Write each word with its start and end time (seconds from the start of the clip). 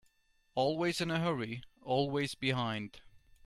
Always 0.55 0.99
in 0.99 1.11
a 1.11 1.19
hurry, 1.19 1.61
always 1.83 2.33
behind. 2.33 3.01